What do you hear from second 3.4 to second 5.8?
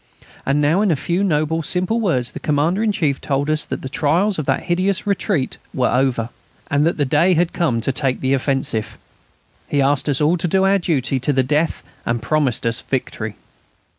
us that the trials of that hideous retreat